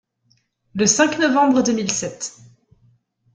[0.73, 2.33] Le cinq novembre deux mille sept.